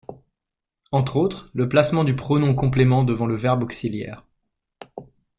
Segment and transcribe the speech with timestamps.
[0.91, 4.25] Entre autres, le placement du pronom complément devant le verbe auxiliaire.